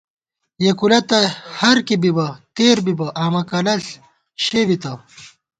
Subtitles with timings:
[0.63, 1.19] یېکولہ تہ
[1.59, 3.85] ہر کی بِبہ، تېر بِبہ، آمہ کلݪ
[4.43, 4.91] شے بِتہ